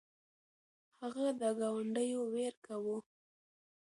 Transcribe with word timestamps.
هغه 0.99 1.27
د 1.39 1.41
ګاونډیو 1.59 2.21
ویر 2.33 2.55
کاوه. 2.65 2.97